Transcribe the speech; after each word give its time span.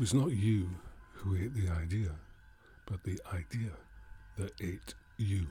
was 0.00 0.14
not 0.14 0.32
you 0.32 0.66
who 1.12 1.36
ate 1.36 1.52
the 1.52 1.68
idea, 1.68 2.12
but 2.86 3.04
the 3.04 3.20
idea 3.34 3.72
that 4.38 4.50
ate 4.58 4.94
you. 5.18 5.46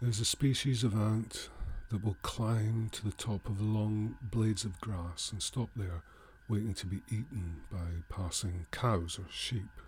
There's 0.00 0.20
a 0.20 0.24
species 0.24 0.84
of 0.84 0.94
ant 0.94 1.48
that 1.90 2.04
will 2.04 2.16
climb 2.22 2.90
to 2.92 3.04
the 3.04 3.10
top 3.10 3.48
of 3.48 3.60
long 3.60 4.14
blades 4.22 4.64
of 4.64 4.80
grass 4.80 5.32
and 5.32 5.42
stop 5.42 5.70
there, 5.74 6.04
waiting 6.48 6.74
to 6.74 6.86
be 6.86 7.02
eaten 7.08 7.62
by 7.72 8.04
passing 8.08 8.66
cows 8.70 9.18
or 9.18 9.26
sheep. 9.28 9.80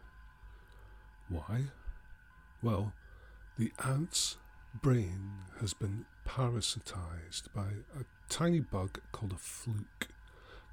Why? 1.28 1.66
Well, 2.64 2.94
the 3.56 3.70
ant's 3.84 4.38
brain 4.82 5.30
has 5.60 5.72
been 5.72 6.04
parasitized 6.26 7.44
by 7.54 7.68
a 7.96 8.04
tiny 8.28 8.58
bug 8.58 8.98
called 9.12 9.32
a 9.32 9.38
fluke 9.38 10.08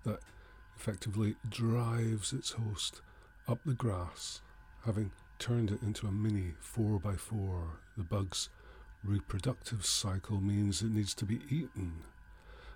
that 0.06 0.22
effectively 0.82 1.36
drives 1.48 2.34
its 2.34 2.54
host 2.54 3.02
up 3.48 3.60
the 3.64 3.74
grass, 3.74 4.42
having 4.84 5.12
turned 5.38 5.70
it 5.70 5.80
into 5.84 6.08
a 6.08 6.12
mini 6.12 6.54
4x4. 6.76 7.66
The 7.98 8.04
bug's 8.04 8.50
reproductive 9.04 9.86
cycle 9.86 10.42
means 10.42 10.82
it 10.82 10.90
needs 10.90 11.14
to 11.16 11.26
be 11.26 11.42
eaten, 11.52 11.94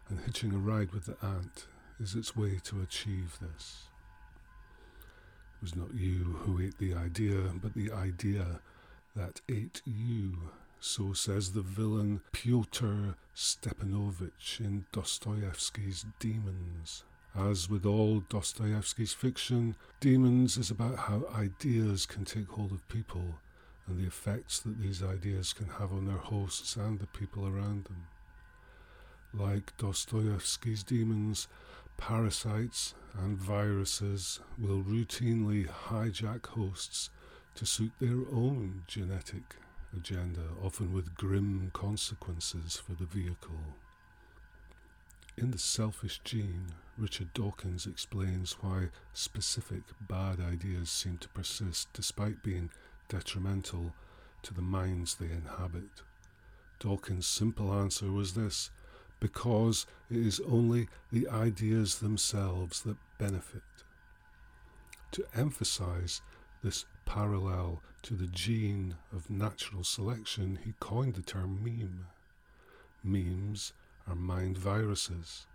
and 0.08 0.20
hitching 0.20 0.54
a 0.54 0.58
ride 0.58 0.92
with 0.92 1.06
the 1.06 1.18
ant 1.26 1.66
is 2.00 2.14
its 2.14 2.36
way 2.36 2.60
to 2.66 2.82
achieve 2.82 3.40
this. 3.42 3.88
It 5.56 5.64
was 5.64 5.76
not 5.76 5.96
you 5.96 6.38
who 6.42 6.62
ate 6.62 6.78
the 6.78 6.94
idea, 6.94 7.54
but 7.60 7.74
the 7.74 7.92
idea 7.92 8.62
that 9.16 9.42
ate 9.50 9.82
you. 9.84 10.52
So 10.80 11.14
says 11.14 11.54
the 11.54 11.64
villain 11.64 12.22
Pyotr 12.32 13.16
Stepanovich 13.36 14.60
in 14.60 14.86
Dostoevsky's 14.92 16.06
Demons. 16.20 17.04
As 17.38 17.70
with 17.70 17.86
all 17.86 18.22
Dostoevsky's 18.22 19.12
fiction, 19.12 19.76
Demons 20.00 20.56
is 20.56 20.72
about 20.72 20.98
how 20.98 21.26
ideas 21.36 22.06
can 22.06 22.24
take 22.24 22.48
hold 22.48 22.72
of 22.72 22.88
people 22.88 23.36
and 23.88 24.00
the 24.00 24.08
effects 24.08 24.60
that 24.62 24.80
these 24.80 25.04
ideas 25.04 25.52
can 25.52 25.68
have 25.68 25.92
on 25.92 26.06
their 26.06 26.18
hosts 26.18 26.78
and 26.78 26.98
the 26.98 27.08
people 27.08 27.46
around 27.46 27.86
them. 27.86 28.08
Like 29.34 29.76
Dostoevsky's 29.78 30.82
demons, 30.82 31.50
parasites 31.98 32.96
and 33.18 33.38
viruses 33.38 34.40
will 34.58 34.82
routinely 34.82 35.68
hijack 35.68 36.46
hosts 36.46 37.10
to 37.56 37.66
suit 37.66 37.92
their 38.00 38.22
own 38.32 38.84
genetic 38.88 39.56
agenda, 39.94 40.42
often 40.64 40.94
with 40.94 41.16
grim 41.16 41.70
consequences 41.74 42.78
for 42.78 42.94
the 42.94 43.06
vehicle. 43.06 43.76
In 45.38 45.52
The 45.52 45.58
Selfish 45.58 46.22
Gene, 46.24 46.68
Richard 46.98 47.34
Dawkins 47.34 47.86
explains 47.86 48.54
why 48.62 48.88
specific 49.12 49.82
bad 50.00 50.40
ideas 50.40 50.90
seem 50.90 51.18
to 51.18 51.28
persist 51.30 51.90
despite 51.92 52.42
being 52.42 52.70
detrimental 53.10 53.94
to 54.44 54.54
the 54.54 54.62
minds 54.62 55.16
they 55.16 55.26
inhabit. 55.26 56.04
Dawkins' 56.80 57.28
simple 57.28 57.74
answer 57.74 58.14
was 58.14 58.34
this 58.34 58.72
because 59.20 59.86
it 60.10 60.26
is 60.26 60.40
only 60.48 60.88
the 61.12 61.28
ideas 61.28 62.00
themselves 62.00 62.84
that 62.84 62.98
benefit. 63.18 63.64
To 65.12 65.26
emphasize 65.36 66.22
this 66.64 66.86
parallel 67.06 67.82
to 68.04 68.14
the 68.14 68.28
gene 68.28 68.96
of 69.12 69.30
natural 69.30 69.84
selection, 69.84 70.60
he 70.64 70.76
coined 70.80 71.16
the 71.16 71.22
term 71.22 71.62
meme. 71.62 72.08
Memes 73.04 73.74
are 74.08 74.16
mind 74.16 74.58
viruses. 74.58 75.46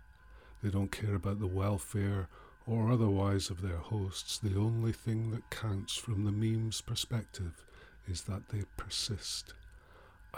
They 0.61 0.69
don't 0.69 0.91
care 0.91 1.15
about 1.15 1.39
the 1.39 1.47
welfare 1.47 2.27
or 2.67 2.91
otherwise 2.91 3.49
of 3.49 3.61
their 3.61 3.77
hosts, 3.77 4.37
the 4.37 4.57
only 4.57 4.91
thing 4.91 5.31
that 5.31 5.49
counts 5.49 5.95
from 5.95 6.23
the 6.23 6.31
meme's 6.31 6.81
perspective 6.81 7.65
is 8.07 8.23
that 8.23 8.49
they 8.49 8.63
persist. 8.77 9.53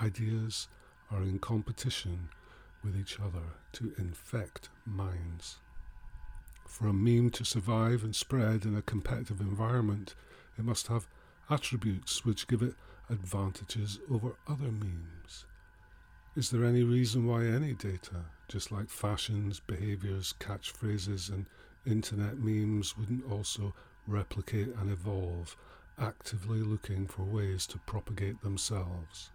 Ideas 0.02 0.68
are 1.12 1.22
in 1.22 1.40
competition 1.40 2.30
with 2.84 2.98
each 2.98 3.20
other 3.20 3.58
to 3.74 3.94
infect 3.98 4.70
minds. 4.86 5.58
For 6.66 6.88
a 6.88 6.94
meme 6.94 7.30
to 7.32 7.46
survive 7.46 8.04
and 8.04 8.16
spread 8.16 8.66
in 8.66 8.76
a 8.76 8.82
competitive 8.82 9.40
environment, 9.40 10.16
it 10.58 10.66
must 10.66 10.88
have 10.88 11.08
attributes 11.50 12.26
which 12.26 12.48
give 12.48 12.62
it 12.62 12.74
advantages 13.10 14.00
over 14.10 14.36
other 14.48 14.72
memes. 14.72 15.46
Is 16.36 16.50
there 16.50 16.66
any 16.66 16.82
reason 16.84 17.28
why 17.28 17.46
any 17.46 17.74
data, 17.74 18.26
just 18.48 18.72
like 18.72 18.90
fashions, 18.90 19.60
behaviors, 19.60 20.34
catchphrases, 20.40 21.30
and 21.30 21.46
internet 21.86 22.40
memes 22.40 22.98
wouldn't 22.98 23.30
also 23.32 23.76
replicate 24.08 24.70
and 24.80 24.90
evolve, 24.90 25.56
actively 26.00 26.60
looking 26.60 27.06
for 27.08 27.24
ways 27.24 27.68
to 27.68 27.78
propagate 27.80 28.42
themselves. 28.42 29.30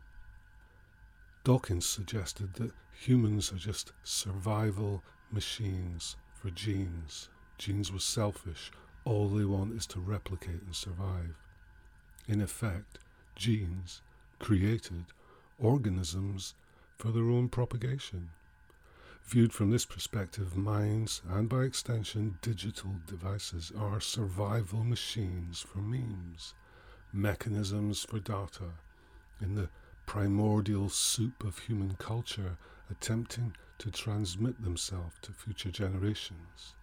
Dawkins 1.45 1.87
suggested 1.87 2.55
that 2.55 2.73
humans 2.93 3.53
are 3.53 3.57
just 3.57 3.93
survival 4.03 5.05
machines 5.31 6.17
for 6.35 6.51
genes. 6.51 7.29
Genes 7.59 7.93
were 7.93 7.99
selfish, 7.99 8.73
all 9.05 9.29
they 9.29 9.45
want 9.45 9.73
is 9.75 9.87
to 9.87 10.01
replicate 10.01 10.63
and 10.63 10.75
survive. 10.75 11.37
In 12.27 12.41
effect, 12.41 12.99
genes 13.37 14.03
created 14.39 15.05
organisms 15.59 16.55
for 16.99 17.13
their 17.13 17.31
own 17.31 17.49
propagation. 17.49 18.31
Viewed 19.25 19.53
from 19.53 19.71
this 19.71 19.85
perspective, 19.85 20.57
minds, 20.57 21.23
and 21.29 21.49
by 21.49 21.63
extension 21.63 22.39
digital 22.43 22.97
devices, 23.07 23.73
are 23.79 24.01
survival 24.01 24.83
machines 24.83 25.61
for 25.61 25.79
memes, 25.79 26.55
mechanisms 27.13 28.05
for 28.05 28.19
data, 28.19 28.73
in 29.41 29.55
the 29.55 29.69
primordial 30.07 30.89
soup 30.89 31.45
of 31.45 31.59
human 31.59 31.95
culture, 31.97 32.57
attempting 32.91 33.55
to 33.79 33.91
transmit 33.91 34.63
themselves 34.63 35.15
to 35.23 35.33
future 35.33 35.71
generations. 35.71 36.75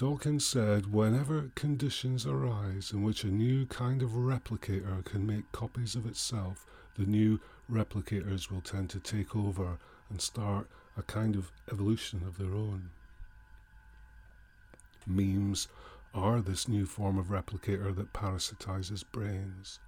Dawkins 0.00 0.46
said 0.46 0.94
whenever 0.94 1.50
conditions 1.54 2.24
arise 2.24 2.90
in 2.90 3.02
which 3.02 3.22
a 3.22 3.26
new 3.26 3.66
kind 3.66 4.00
of 4.00 4.12
replicator 4.12 5.04
can 5.04 5.26
make 5.26 5.52
copies 5.52 5.94
of 5.94 6.06
itself, 6.06 6.64
the 6.96 7.04
new 7.04 7.38
replicators 7.70 8.50
will 8.50 8.62
tend 8.62 8.88
to 8.88 8.98
take 8.98 9.36
over 9.36 9.76
and 10.08 10.22
start 10.22 10.68
a 10.96 11.02
kind 11.02 11.36
of 11.36 11.52
evolution 11.70 12.22
of 12.26 12.38
their 12.38 12.54
own. 12.54 12.88
Memes 15.06 15.68
are 16.14 16.40
this 16.40 16.66
new 16.66 16.86
form 16.86 17.18
of 17.18 17.26
replicator 17.26 17.94
that 17.94 18.14
parasitizes 18.14 19.04
brains. 19.12 19.80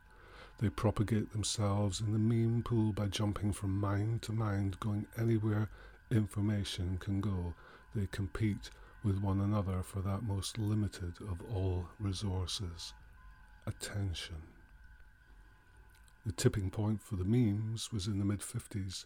They 0.58 0.68
propagate 0.68 1.32
themselves 1.32 2.02
in 2.02 2.12
the 2.12 2.18
meme 2.18 2.64
pool 2.64 2.92
by 2.92 3.06
jumping 3.06 3.54
from 3.54 3.80
mind 3.80 4.20
to 4.24 4.32
mind, 4.32 4.78
going 4.78 5.06
anywhere 5.16 5.70
information 6.10 6.98
can 6.98 7.22
go. 7.22 7.54
They 7.94 8.08
compete 8.12 8.68
with 9.04 9.20
one 9.20 9.40
another 9.40 9.82
for 9.82 10.00
that 10.00 10.22
most 10.22 10.58
limited 10.58 11.14
of 11.20 11.40
all 11.54 11.86
resources 11.98 12.94
attention. 13.66 14.42
The 16.26 16.32
tipping 16.32 16.70
point 16.70 17.02
for 17.02 17.16
the 17.16 17.24
memes 17.24 17.92
was 17.92 18.06
in 18.06 18.18
the 18.18 18.24
mid 18.24 18.40
50s 18.40 19.04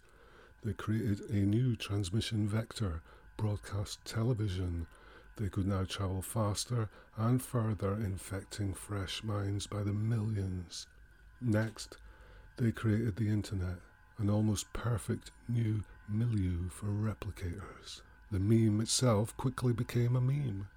they 0.67 0.73
created 0.73 1.21
a 1.31 1.37
new 1.37 1.77
transmission 1.77 2.49
vector, 2.49 3.01
broadcast 3.37 4.05
television. 4.05 4.89
They 5.37 5.49
could 5.49 5.67
now 5.67 5.85
travel 5.85 6.23
faster 6.23 6.89
and 7.17 7.41
further, 7.41 7.95
infecting 7.95 8.75
fresh 8.75 9.23
minds 9.23 9.67
by 9.69 9.83
the 9.85 9.93
millions. 9.93 10.89
Next, 11.41 11.99
they 12.57 12.73
created 12.73 13.15
the 13.17 13.29
internet, 13.29 13.79
an 14.19 14.29
almost 14.29 14.73
perfect 14.73 15.31
new 15.49 15.85
milieu 16.09 16.69
for 16.71 16.87
replicators. 16.87 18.01
The 18.31 18.41
meme 18.41 18.81
itself 18.81 19.37
quickly 19.37 19.73
became 19.73 20.17
a 20.17 20.21
meme. 20.21 20.69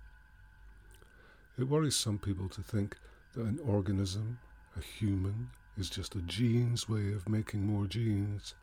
It 1.57 1.63
worries 1.63 1.95
some 1.95 2.19
people 2.19 2.47
to 2.49 2.61
think 2.61 2.97
that 3.33 3.41
an 3.41 3.59
organism, 3.65 4.39
a 4.77 4.81
human, 4.81 5.49
is 5.77 5.89
just 5.89 6.15
a 6.15 6.21
gene's 6.21 6.87
way 6.87 7.11
of 7.11 7.27
making 7.27 7.65
more 7.65 7.87
genes. 7.87 8.53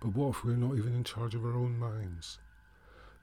But 0.00 0.14
what 0.14 0.30
if 0.30 0.44
we're 0.44 0.56
not 0.56 0.76
even 0.76 0.94
in 0.94 1.04
charge 1.04 1.34
of 1.34 1.44
our 1.44 1.54
own 1.54 1.78
minds? 1.78 2.38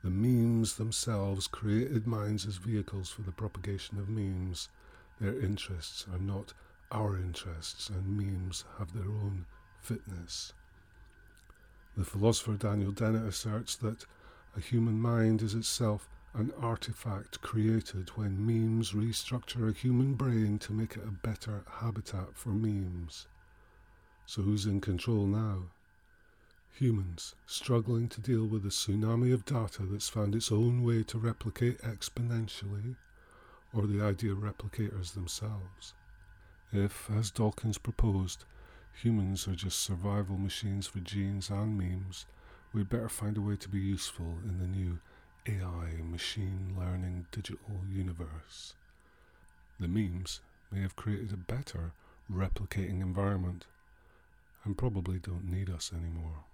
The 0.04 0.10
memes 0.10 0.76
themselves 0.76 1.48
created 1.48 2.06
minds 2.06 2.46
as 2.46 2.58
vehicles 2.58 3.10
for 3.10 3.22
the 3.22 3.32
propagation 3.32 4.00
of 4.00 4.10
memes. 4.10 4.68
Their 5.22 5.40
interests 5.40 6.06
are 6.12 6.20
not 6.20 6.54
our 6.92 7.16
interests, 7.16 7.90
and 7.90 8.18
memes 8.18 8.66
have 8.78 8.94
their 8.94 9.10
own 9.10 9.46
fitness. 9.80 10.52
The 11.96 12.04
philosopher 12.04 12.54
Daniel 12.54 12.92
Dennett 12.92 13.26
asserts 13.26 13.76
that 13.78 14.06
a 14.56 14.60
human 14.60 15.00
mind 15.00 15.42
is 15.42 15.54
itself 15.54 16.08
an 16.36 16.52
artifact 16.60 17.42
created 17.42 18.10
when 18.16 18.46
memes 18.46 18.92
restructure 18.92 19.70
a 19.70 19.74
human 19.74 20.14
brain 20.14 20.58
to 20.60 20.74
make 20.74 20.96
it 20.96 21.04
a 21.04 21.12
better 21.12 21.64
habitat 21.80 22.36
for 22.36 22.50
memes. 22.50 23.28
So 24.26 24.42
who's 24.42 24.66
in 24.66 24.82
control 24.82 25.26
now? 25.28 25.64
Humans 26.72 27.36
struggling 27.46 28.10
to 28.10 28.22
deal 28.22 28.46
with 28.46 28.66
a 28.66 28.70
tsunami 28.70 29.32
of 29.32 29.46
data 29.46 29.84
that's 29.84 30.10
found 30.10 30.34
its 30.34 30.52
own 30.52 30.84
way 30.84 31.04
to 31.04 31.20
replicate 31.20 31.80
exponentially, 31.82 32.96
or 33.74 33.86
the 33.86 34.02
idea 34.02 34.34
replicators 34.34 35.14
themselves. 35.14 35.94
If, 36.72 37.10
as 37.12 37.30
Dawkins 37.30 37.78
proposed, 37.78 38.46
humans 38.92 39.48
are 39.48 39.56
just 39.56 39.82
survival 39.82 40.38
machines 40.38 40.88
for 40.88 41.00
genes 41.00 41.50
and 41.52 41.78
memes, 41.78 42.26
we'd 42.74 42.90
better 42.90 43.10
find 43.10 43.38
a 43.38 43.42
way 43.42 43.56
to 43.56 43.70
be 43.70 43.80
useful 43.80 44.38
in 44.44 44.58
the 44.58 44.68
new 44.68 45.00
AI 45.48 46.02
machine 46.02 46.76
learning 46.78 47.28
digital 47.32 47.82
universe. 47.92 48.74
The 49.80 49.88
memes 49.88 50.42
may 50.72 50.82
have 50.82 50.96
created 50.96 51.32
a 51.32 51.38
better 51.38 51.92
replicating 52.32 53.02
environment 53.02 53.66
and 54.64 54.78
probably 54.78 55.20
don't 55.20 55.52
need 55.52 55.70
us 55.70 55.92
anymore. 55.94 56.46